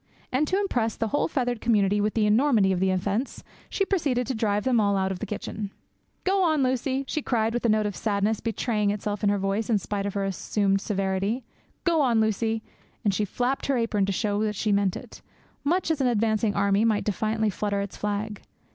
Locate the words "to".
0.47-0.57, 4.25-4.33, 14.07-14.11